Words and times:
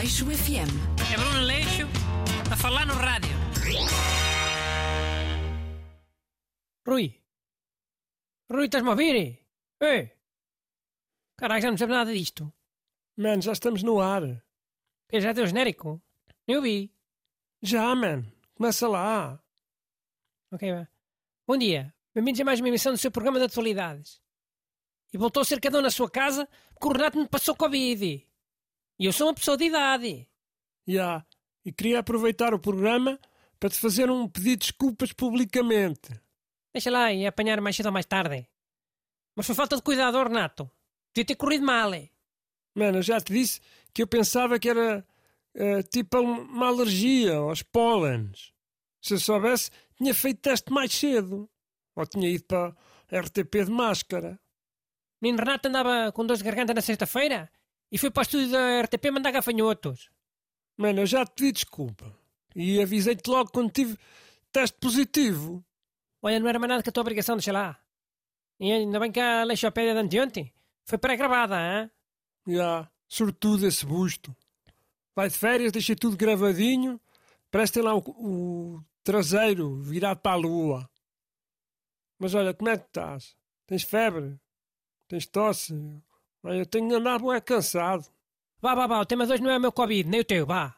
Aleixo 0.00 0.24
FM. 0.24 0.72
É 1.12 1.16
Bruno 1.18 1.40
Leixo 1.42 1.86
a 2.50 2.56
falar 2.56 2.86
no 2.86 2.94
rádio. 2.94 3.36
Rui. 6.88 7.22
Rui, 8.50 8.64
estás-me 8.64 8.88
a 8.88 8.92
ouvir? 8.92 9.46
Ei! 9.78 10.10
Caralho, 11.36 11.60
já 11.60 11.68
não 11.68 11.74
percebo 11.74 11.92
nada 11.92 12.14
disto. 12.14 12.50
Man, 13.14 13.42
já 13.42 13.52
estamos 13.52 13.82
no 13.82 14.00
ar. 14.00 14.22
Eu 15.12 15.20
já 15.20 15.34
deu 15.34 15.46
genérico? 15.46 16.00
Nem 16.48 16.56
ouvi. 16.56 16.90
Já, 17.60 17.94
man. 17.94 18.24
Começa 18.54 18.88
lá. 18.88 19.38
Ok, 20.50 20.72
vá. 20.72 20.88
Bom 21.46 21.58
dia. 21.58 21.94
Bem-vindos 22.14 22.40
a 22.40 22.44
mais 22.46 22.58
uma 22.58 22.68
emissão 22.68 22.92
do 22.92 22.98
seu 22.98 23.10
programa 23.10 23.38
de 23.38 23.44
atualidades. 23.44 24.18
E 25.12 25.18
voltou 25.18 25.42
a 25.42 25.44
ser 25.44 25.60
cada 25.60 25.78
um 25.78 25.82
na 25.82 25.90
sua 25.90 26.10
casa 26.10 26.48
porque 26.70 26.88
o 26.88 26.92
Renato 26.92 27.18
me 27.18 27.28
passou 27.28 27.54
Covid. 27.54 28.29
E 29.00 29.06
eu 29.06 29.14
sou 29.14 29.28
uma 29.28 29.34
pessoa 29.34 29.56
de 29.56 29.64
idade. 29.64 30.28
Já. 30.86 31.24
E 31.64 31.72
queria 31.72 32.00
aproveitar 32.00 32.52
o 32.52 32.58
programa 32.58 33.18
para 33.58 33.70
te 33.70 33.78
fazer 33.78 34.10
um 34.10 34.28
pedido 34.28 34.60
de 34.60 34.66
desculpas 34.66 35.10
publicamente. 35.10 36.10
Deixa 36.70 36.90
lá 36.90 37.10
e 37.10 37.26
apanhar 37.26 37.62
mais 37.62 37.74
cedo 37.74 37.86
ou 37.86 37.92
mais 37.92 38.04
tarde. 38.04 38.46
Mas 39.34 39.46
foi 39.46 39.54
falta 39.54 39.74
de 39.74 39.80
cuidado, 39.80 40.22
Renato. 40.22 40.70
Devia 41.14 41.28
ter 41.28 41.34
corrido 41.36 41.64
mal. 41.64 41.94
é? 41.94 42.10
Mano, 42.74 42.98
eu 42.98 43.02
já 43.02 43.18
te 43.18 43.32
disse 43.32 43.58
que 43.94 44.02
eu 44.02 44.06
pensava 44.06 44.58
que 44.58 44.68
era 44.68 45.02
eh, 45.54 45.82
tipo 45.84 46.20
uma 46.20 46.66
alergia 46.66 47.36
aos 47.36 47.62
pólenes. 47.62 48.52
Se 49.00 49.14
eu 49.14 49.18
soubesse, 49.18 49.70
tinha 49.96 50.12
feito 50.12 50.42
teste 50.42 50.70
mais 50.70 50.92
cedo. 50.92 51.48
Ou 51.96 52.04
tinha 52.04 52.28
ido 52.28 52.44
para 52.44 52.76
RTP 53.10 53.64
de 53.64 53.70
máscara. 53.70 54.38
Menino 55.22 55.42
Renato 55.42 55.68
andava 55.68 56.12
com 56.12 56.26
dor 56.26 56.36
de 56.36 56.44
garganta 56.44 56.74
na 56.74 56.82
sexta-feira 56.82 57.50
e 57.90 57.98
foi 57.98 58.10
para 58.10 58.20
o 58.20 58.22
estúdio 58.22 58.50
da 58.50 58.82
RTP 58.82 59.10
mandar 59.10 59.32
gafanhotos. 59.32 60.10
Mano, 60.76 61.00
eu 61.00 61.06
já 61.06 61.24
te 61.24 61.32
pedi 61.34 61.52
desculpa. 61.52 62.16
E 62.54 62.80
avisei-te 62.80 63.28
logo 63.28 63.50
quando 63.50 63.70
tive 63.70 63.98
teste 64.52 64.76
positivo. 64.78 65.64
Olha, 66.22 66.38
não 66.38 66.48
era 66.48 66.58
mais 66.58 66.68
nada 66.68 66.82
que 66.82 66.88
a 66.88 66.92
tua 66.92 67.02
obrigação, 67.02 67.36
deixa 67.36 67.52
lá. 67.52 67.78
E 68.58 68.70
ainda 68.72 69.00
bem 69.00 69.10
que 69.10 69.20
a 69.20 69.44
leixopédia 69.44 69.94
de 69.94 70.00
anteontem 70.00 70.52
foi 70.84 70.98
pré-gravada, 70.98 71.56
hã? 71.56 71.90
Já, 72.46 72.90
sobretudo 73.08 73.66
esse 73.66 73.86
busto. 73.86 74.34
Vai 75.14 75.28
de 75.28 75.38
férias, 75.38 75.72
deixa 75.72 75.96
tudo 75.96 76.16
gravadinho. 76.16 77.00
Parece 77.50 77.72
tem 77.72 77.82
lá 77.82 77.94
o, 77.94 78.00
o 78.00 78.84
traseiro 79.02 79.76
virado 79.82 80.20
para 80.20 80.32
a 80.32 80.36
lua. 80.36 80.90
Mas 82.18 82.34
olha, 82.34 82.52
como 82.52 82.70
é 82.70 82.76
que 82.78 82.86
estás? 82.86 83.36
Tens 83.66 83.82
febre? 83.82 84.38
Tens 85.08 85.26
tosse? 85.26 85.74
Eu 86.44 86.66
tenho 86.66 86.94
andado 86.96 87.22
bué 87.22 87.40
cansado. 87.40 88.06
Vá, 88.60 88.74
vá, 88.74 88.86
vá, 88.86 89.00
o 89.00 89.06
tema 89.06 89.26
2 89.26 89.40
não 89.40 89.50
é 89.50 89.56
o 89.56 89.60
meu 89.60 89.72
Covid, 89.72 90.08
nem 90.08 90.20
o 90.20 90.24
teu, 90.24 90.46
vá. 90.46 90.74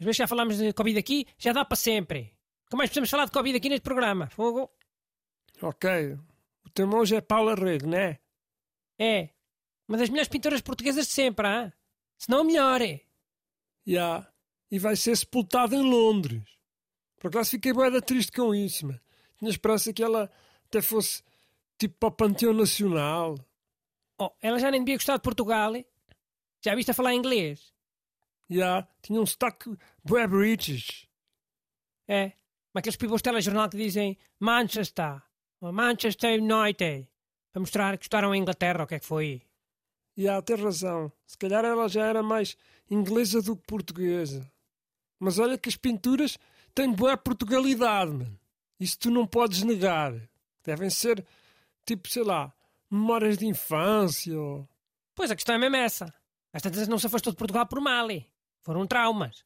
Às 0.00 0.04
vezes 0.04 0.16
já 0.16 0.26
falámos 0.26 0.58
de 0.58 0.72
Covid 0.72 0.98
aqui, 0.98 1.26
já 1.38 1.52
dá 1.52 1.64
para 1.64 1.76
sempre. 1.76 2.34
Como 2.70 2.78
mais 2.78 2.90
precisamos 2.90 3.10
falar 3.10 3.24
de 3.26 3.32
Covid 3.32 3.56
aqui 3.56 3.68
neste 3.68 3.82
programa? 3.82 4.28
Fogo? 4.28 4.70
Ok. 5.60 6.18
O 6.64 6.70
teu 6.70 6.88
hoje 6.90 7.16
é 7.16 7.20
Paula 7.20 7.54
Rego, 7.54 7.86
não 7.88 7.98
é? 7.98 8.18
É. 8.98 9.30
Uma 9.88 9.98
das 9.98 10.08
melhores 10.10 10.28
pintoras 10.28 10.60
portuguesas 10.60 11.06
de 11.06 11.12
sempre, 11.12 11.46
hã? 11.46 11.72
Se 12.18 12.30
não 12.30 12.40
a 12.40 12.44
melhor. 12.44 12.82
é. 12.82 13.00
Já. 13.86 14.30
E 14.70 14.78
vai 14.78 14.96
ser 14.96 15.16
sepultada 15.16 15.74
em 15.74 15.82
Londres. 15.82 16.42
Por 17.18 17.28
acaso 17.28 17.50
fiquei 17.50 17.72
bué 17.72 17.90
triste 18.00 18.32
com 18.32 18.54
isso, 18.54 18.86
mano. 18.86 19.00
Tinha 19.38 19.50
esperança 19.50 19.92
que 19.92 20.02
ela 20.02 20.30
até 20.66 20.82
fosse 20.82 21.22
tipo 21.78 21.96
para 21.98 22.08
o 22.08 22.12
Panteão 22.12 22.52
Nacional. 22.52 23.36
Oh, 24.18 24.30
ela 24.42 24.58
já 24.58 24.70
nem 24.70 24.80
devia 24.82 24.96
gostar 24.96 25.16
de 25.16 25.22
Portugal. 25.22 25.72
Já 26.60 26.74
viste 26.74 26.90
a 26.90 26.94
falar 26.94 27.14
inglês? 27.14 27.72
Já. 28.50 28.86
Tinha 29.00 29.20
um 29.20 29.26
sotaque 29.26 29.76
bué 30.04 30.26
British. 30.26 31.08
É. 32.06 32.30
Como 32.30 32.80
aqueles 32.80 32.96
pibos 32.96 33.18
de 33.18 33.22
telejornal 33.22 33.68
que 33.68 33.76
dizem 33.76 34.18
Manchester, 34.40 35.22
Manchester 35.60 36.40
United, 36.42 37.08
para 37.52 37.60
mostrar 37.60 37.92
que 37.96 38.04
gostaram 38.04 38.32
a 38.32 38.36
Inglaterra, 38.36 38.84
o 38.84 38.86
que 38.86 38.96
é 38.96 38.98
que 38.98 39.06
foi. 39.06 39.42
Já, 40.16 40.42
tem 40.42 40.56
razão. 40.56 41.12
Se 41.26 41.38
calhar 41.38 41.64
ela 41.64 41.88
já 41.88 42.04
era 42.04 42.22
mais 42.22 42.56
inglesa 42.90 43.40
do 43.40 43.56
que 43.56 43.66
portuguesa. 43.66 44.50
Mas 45.18 45.38
olha 45.38 45.56
que 45.56 45.68
as 45.68 45.76
pinturas 45.76 46.38
têm 46.74 46.92
boa 46.92 47.16
Portugalidade, 47.16 48.10
mano. 48.10 48.40
Isso 48.80 48.98
tu 48.98 49.10
não 49.10 49.26
podes 49.26 49.62
negar. 49.62 50.14
Devem 50.64 50.90
ser, 50.90 51.24
tipo, 51.86 52.08
sei 52.08 52.22
lá, 52.24 52.52
memórias 52.90 53.38
de 53.38 53.46
infância. 53.46 54.34
Pois 55.14 55.30
a 55.30 55.34
questão 55.34 55.54
é 55.54 55.58
mesmo 55.58 55.76
essa. 55.76 56.12
Às 56.52 56.62
tantas 56.62 56.88
não 56.88 56.98
se 56.98 57.06
afastou 57.06 57.32
de 57.32 57.36
Portugal 57.36 57.66
por 57.66 57.80
mal. 57.80 58.08
Foram 58.62 58.86
traumas. 58.86 59.44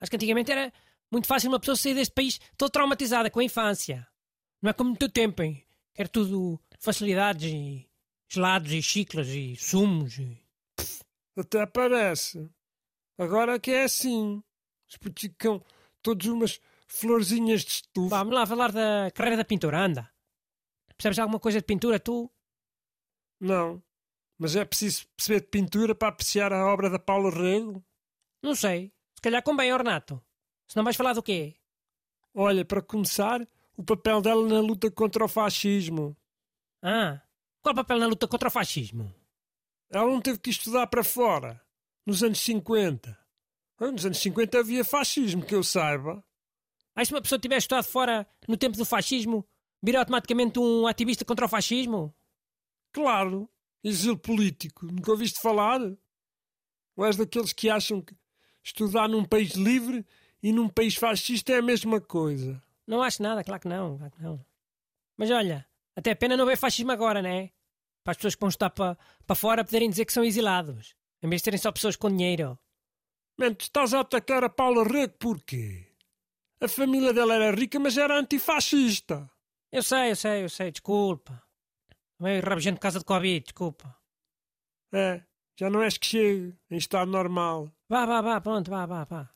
Acho 0.00 0.10
que 0.10 0.16
antigamente 0.16 0.50
era 0.50 0.72
muito 1.10 1.26
fácil 1.26 1.50
uma 1.50 1.60
pessoa 1.60 1.76
sair 1.76 1.94
deste 1.94 2.14
país 2.14 2.40
toda 2.56 2.72
traumatizada 2.72 3.30
com 3.30 3.40
a 3.40 3.44
infância. 3.44 4.06
Não 4.60 4.70
é 4.70 4.72
como 4.72 4.90
no 4.90 4.96
teu 4.96 5.10
tempo, 5.10 5.42
hein? 5.42 5.64
que 5.94 6.00
era 6.00 6.08
tudo 6.08 6.60
facilidades 6.78 7.52
e 7.52 7.88
gelados 8.28 8.72
e 8.72 8.82
chiclas 8.82 9.28
e 9.28 9.56
sumos. 9.56 10.18
E... 10.18 10.38
Até 11.36 11.66
parece. 11.66 12.50
Agora 13.18 13.60
que 13.60 13.70
é 13.70 13.84
assim. 13.84 14.42
Os 14.88 14.96
putos 14.96 15.22
ficam 15.22 15.62
todos 16.02 16.26
umas 16.26 16.60
florzinhas 16.86 17.62
de 17.62 17.70
estufa. 17.70 18.16
Vamos 18.16 18.34
lá 18.34 18.46
falar 18.46 18.72
da 18.72 19.10
carreira 19.14 19.36
da 19.36 19.44
pintura, 19.44 19.84
anda. 19.84 20.10
Percebes 20.96 21.18
alguma 21.18 21.40
coisa 21.40 21.58
de 21.58 21.64
pintura, 21.64 21.98
tu? 21.98 22.30
Não. 23.42 23.82
Mas 24.38 24.54
é 24.54 24.64
preciso 24.64 25.04
perceber 25.16 25.40
de 25.40 25.48
pintura 25.48 25.94
para 25.96 26.08
apreciar 26.08 26.52
a 26.52 26.64
obra 26.72 26.88
da 26.88 26.98
Paula 26.98 27.28
Rego? 27.28 27.84
Não 28.40 28.54
sei. 28.54 28.92
Se 29.16 29.20
calhar 29.20 29.42
convém, 29.42 29.72
Ornato. 29.72 30.22
Se 30.68 30.76
não 30.76 30.84
vais 30.84 30.96
falar 30.96 31.12
do 31.12 31.22
quê? 31.22 31.56
Olha, 32.32 32.64
para 32.64 32.80
começar, 32.80 33.46
o 33.76 33.82
papel 33.82 34.22
dela 34.22 34.46
na 34.48 34.60
luta 34.60 34.90
contra 34.92 35.24
o 35.24 35.28
fascismo. 35.28 36.16
Ah, 36.80 37.20
qual 37.60 37.74
papel 37.74 37.98
na 37.98 38.06
luta 38.06 38.28
contra 38.28 38.48
o 38.48 38.50
fascismo? 38.50 39.12
Ela 39.90 40.06
não 40.06 40.20
teve 40.20 40.38
que 40.38 40.50
estudar 40.50 40.86
para 40.86 41.02
fora, 41.04 41.60
nos 42.06 42.22
anos 42.22 42.38
50. 42.40 43.18
Ah, 43.78 43.90
Nos 43.90 44.06
anos 44.06 44.18
50 44.18 44.58
havia 44.60 44.84
fascismo, 44.84 45.44
que 45.44 45.54
eu 45.54 45.64
saiba. 45.64 46.24
Aí 46.94 47.04
se 47.04 47.12
uma 47.12 47.20
pessoa 47.20 47.38
tivesse 47.40 47.64
estudado 47.64 47.84
fora 47.84 48.26
no 48.48 48.56
tempo 48.56 48.76
do 48.76 48.84
fascismo, 48.84 49.44
vira 49.82 49.98
automaticamente 49.98 50.58
um 50.60 50.86
ativista 50.86 51.24
contra 51.24 51.46
o 51.46 51.48
fascismo? 51.48 52.14
Claro, 52.92 53.48
exílio 53.82 54.18
político. 54.18 54.86
Nunca 54.86 55.10
ouviste 55.10 55.40
falar? 55.40 55.80
Ou 56.96 57.06
és 57.06 57.16
daqueles 57.16 57.52
que 57.52 57.70
acham 57.70 58.00
que 58.02 58.14
estudar 58.62 59.08
num 59.08 59.24
país 59.24 59.52
livre 59.52 60.06
e 60.42 60.52
num 60.52 60.68
país 60.68 60.94
fascista 60.94 61.52
é 61.52 61.58
a 61.58 61.62
mesma 61.62 62.00
coisa? 62.00 62.62
Não 62.86 63.02
acho 63.02 63.22
nada, 63.22 63.42
claro 63.42 63.60
que 63.62 63.68
não, 63.68 63.96
claro 63.96 64.12
que 64.12 64.22
não. 64.22 64.44
Mas 65.16 65.30
olha, 65.30 65.66
até 65.96 66.10
é 66.10 66.14
pena 66.14 66.36
não 66.36 66.46
ver 66.46 66.56
fascismo 66.56 66.92
agora, 66.92 67.22
né? 67.22 67.50
Para 68.04 68.12
as 68.12 68.16
pessoas 68.16 68.34
que 68.34 68.40
vão 68.40 68.48
estar 68.48 68.70
para, 68.70 68.98
para 69.26 69.36
fora 69.36 69.64
poderem 69.64 69.88
dizer 69.88 70.04
que 70.04 70.12
são 70.12 70.24
exilados, 70.24 70.94
em 71.22 71.28
vez 71.28 71.40
de 71.40 71.44
serem 71.44 71.58
só 71.58 71.72
pessoas 71.72 71.96
com 71.96 72.10
dinheiro. 72.10 72.58
Man, 73.38 73.54
tu 73.54 73.62
estás 73.62 73.94
a 73.94 74.00
atacar 74.00 74.44
a 74.44 74.50
Paula 74.50 74.84
Rego 74.84 75.14
porquê? 75.18 75.88
A 76.60 76.68
família 76.68 77.12
dela 77.12 77.34
era 77.34 77.56
rica, 77.56 77.78
mas 77.78 77.96
era 77.96 78.18
antifascista. 78.18 79.30
Eu 79.70 79.82
sei, 79.82 80.10
eu 80.10 80.16
sei, 80.16 80.44
eu 80.44 80.48
sei, 80.48 80.70
desculpa. 80.70 81.42
Meio 82.22 82.40
rabugento 82.40 82.76
por 82.76 82.82
causa 82.82 83.00
de 83.00 83.04
Covid, 83.04 83.40
desculpa. 83.40 83.96
É, 84.92 85.24
já 85.56 85.68
não 85.68 85.82
és 85.82 85.98
que 85.98 86.06
chegue 86.06 86.54
em 86.70 86.76
estado 86.76 87.10
normal. 87.10 87.68
Vá, 87.88 88.06
vá, 88.06 88.20
vá, 88.20 88.40
pronto, 88.40 88.70
vá, 88.70 88.86
vá, 88.86 89.02
vá. 89.02 89.28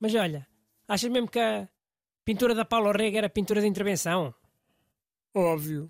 Mas 0.00 0.12
olha, 0.16 0.44
achas 0.88 1.08
mesmo 1.08 1.28
que 1.28 1.38
a 1.38 1.68
pintura 2.24 2.52
da 2.52 2.64
Paula 2.64 2.92
Rega 2.92 3.18
era 3.18 3.30
pintura 3.30 3.60
de 3.60 3.68
intervenção? 3.68 4.34
Óbvio. 5.32 5.88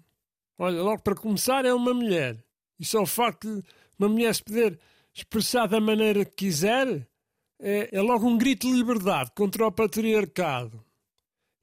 Olha, 0.58 0.82
logo 0.82 1.00
para 1.00 1.14
começar, 1.14 1.64
é 1.64 1.72
uma 1.72 1.94
mulher. 1.94 2.36
E 2.78 2.84
só 2.84 3.00
o 3.00 3.06
facto 3.06 3.62
de 3.62 3.64
uma 3.98 4.10
mulher 4.10 4.34
se 4.34 4.44
poder 4.44 4.78
expressar 5.14 5.68
da 5.68 5.80
maneira 5.80 6.22
que 6.22 6.32
quiser 6.32 7.08
é, 7.58 7.88
é 7.96 8.02
logo 8.02 8.28
um 8.28 8.36
grito 8.36 8.66
de 8.66 8.74
liberdade 8.74 9.30
contra 9.34 9.66
o 9.66 9.72
patriarcado. 9.72 10.84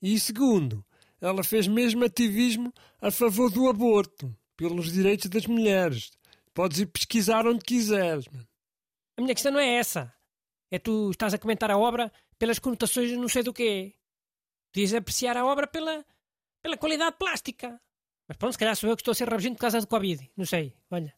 E 0.01 0.19
segundo, 0.19 0.83
ela 1.25 1.43
fez 1.43 1.67
mesmo 1.67 2.05
ativismo 2.05 2.73
a 3.01 3.09
favor 3.09 3.51
do 3.51 3.67
aborto, 3.67 4.35
pelos 4.55 4.91
direitos 4.91 5.29
das 5.29 5.45
mulheres. 5.45 6.11
Podes 6.53 6.79
ir 6.79 6.85
pesquisar 6.85 7.47
onde 7.47 7.63
quiseres, 7.63 8.27
mano. 8.27 8.47
A 9.17 9.21
minha 9.21 9.33
questão 9.33 9.51
não 9.51 9.59
é 9.59 9.75
essa. 9.75 10.13
É 10.71 10.77
tu 10.77 11.09
estás 11.11 11.33
a 11.33 11.37
comentar 11.37 11.71
a 11.71 11.77
obra 11.77 12.11
pelas 12.37 12.59
conotações 12.59 13.09
de 13.09 13.17
não 13.17 13.27
sei 13.27 13.43
do 13.43 13.53
quê. 13.53 13.95
Podias 14.71 14.93
apreciar 14.93 15.37
a 15.37 15.45
obra 15.45 15.67
pela, 15.67 16.05
pela 16.61 16.77
qualidade 16.77 17.17
plástica. 17.17 17.81
Mas 18.27 18.37
pronto, 18.37 18.53
se 18.53 18.59
calhar 18.59 18.75
sou 18.75 18.89
eu 18.89 18.95
que 18.95 19.01
estou 19.01 19.11
a 19.11 19.15
ser 19.15 19.29
rabugento 19.29 19.55
por 19.55 19.61
causa 19.61 19.81
do 19.81 19.87
Covid. 19.87 20.31
Não 20.35 20.45
sei, 20.45 20.75
olha. 20.91 21.13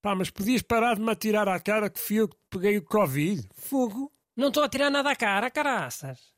Pá, 0.00 0.14
mas 0.14 0.30
podias 0.30 0.62
parar 0.62 0.96
de 0.96 1.02
me 1.02 1.10
atirar 1.10 1.48
à 1.48 1.58
cara 1.58 1.90
que 1.90 1.98
fui 1.98 2.16
eu 2.16 2.28
que 2.28 2.36
te 2.36 2.42
peguei 2.50 2.78
o 2.78 2.84
Covid? 2.84 3.48
Fogo. 3.54 4.12
Não 4.36 4.48
estou 4.48 4.62
a 4.62 4.68
tirar 4.68 4.90
nada 4.90 5.10
à 5.10 5.16
cara, 5.16 5.50
caraças. 5.50 6.32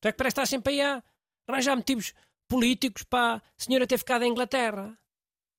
Tu 0.00 0.08
é 0.08 0.12
que 0.12 0.18
parece 0.18 0.34
que 0.34 0.40
estás 0.40 0.48
sempre 0.48 0.74
aí 0.74 0.80
a 0.80 1.02
arranjar 1.46 1.76
motivos 1.76 2.12
políticos 2.52 3.02
para 3.02 3.36
a 3.36 3.42
senhora 3.56 3.86
ter 3.86 3.96
ficado 3.96 4.24
em 4.24 4.30
Inglaterra. 4.30 4.98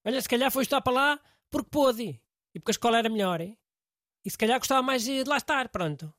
Olha, 0.05 0.21
se 0.21 0.29
calhar 0.29 0.51
foi 0.51 0.61
estar 0.61 0.79
para 0.79 0.93
lá 0.93 1.19
porque 1.49 1.69
pôde. 1.71 2.21
E 2.53 2.59
porque 2.59 2.69
a 2.69 2.77
escola 2.77 2.99
era 2.99 3.09
melhor, 3.09 3.41
hein? 3.41 3.57
E 4.23 4.29
se 4.29 4.37
calhar 4.37 4.59
gostava 4.59 4.83
mais 4.83 5.03
de 5.03 5.23
lá 5.23 5.37
estar, 5.37 5.69
pronto. 5.69 6.13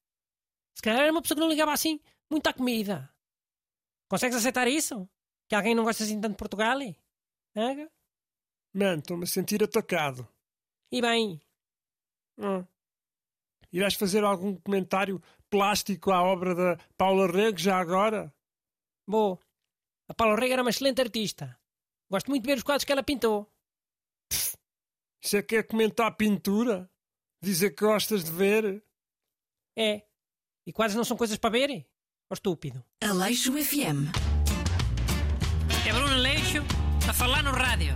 Se 0.77 0.83
calhar 0.83 1.03
era 1.03 1.13
uma 1.13 1.23
pessoa 1.23 1.37
que 1.37 1.41
não 1.43 1.49
ligava 1.49 1.73
assim 1.73 2.01
muito 2.29 2.49
à 2.49 2.53
comida. 2.53 3.09
Consegues 4.11 4.37
aceitar 4.37 4.67
isso? 4.67 5.09
Que 5.49 5.55
alguém 5.55 5.77
não 5.77 5.85
gosta 5.85 6.03
assim 6.03 6.21
tanto 6.21 6.33
de 6.33 6.39
Portugal? 6.39 6.77
Hã? 7.57 7.89
Mano, 8.75 8.99
estou-me 8.99 9.23
a 9.25 9.27
sentir 9.29 9.63
atacado. 9.63 10.27
E 10.91 11.01
bem, 11.01 11.41
Ah. 12.37 12.67
Irás 13.73 13.95
fazer 13.95 14.25
algum 14.25 14.57
comentário 14.57 15.23
plástico 15.49 16.11
à 16.11 16.21
obra 16.23 16.55
da 16.55 16.77
Paula 16.97 17.27
Rego 17.31 17.59
já 17.59 17.79
agora? 17.79 18.35
Bom, 19.07 19.39
a 20.15 20.17
Paula 20.17 20.37
Rega 20.37 20.55
era 20.55 20.63
uma 20.63 20.71
excelente 20.71 21.01
artista. 21.01 21.59
Gosto 22.09 22.31
muito 22.31 22.45
de 22.45 22.47
ver 22.47 22.59
os 22.59 22.63
quadros 22.63 22.85
que 22.85 22.93
ela 22.93 23.03
pintou. 23.03 23.53
Isso 25.21 25.37
é 25.37 25.43
que 25.43 25.57
é 25.57 25.63
comentar 25.63 26.17
pintura? 26.17 26.89
Dizer 27.43 27.71
que 27.71 27.85
gostas 27.85 28.23
de 28.23 28.31
ver? 28.31 28.85
É. 29.77 30.05
E 30.65 30.73
quadros 30.73 30.95
não 30.95 31.05
são 31.05 31.17
coisas 31.17 31.37
para 31.37 31.51
ver? 31.51 31.85
Ó 32.31 32.35
estúpido. 32.35 32.85
Aleixo 33.03 33.53
FM. 33.53 34.15
É 35.87 35.93
Bruno 35.93 36.17
Leixo 36.17 36.63
a 37.09 37.13
falar 37.13 37.43
no 37.43 37.51
rádio. 37.51 37.95